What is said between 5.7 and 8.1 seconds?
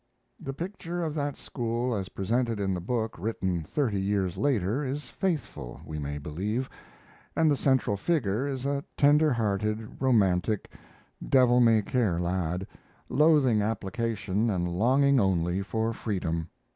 we may believe, and the central